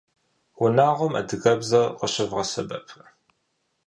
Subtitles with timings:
[0.63, 3.05] Унагъуэм адыгэбзэр къыщывгъэсэбэпрэ?